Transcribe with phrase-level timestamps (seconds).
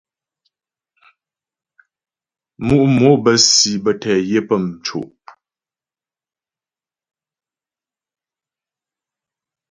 [2.65, 5.03] Mǔ' mò bə́ si bə́ tɛ yə pə́ mco'.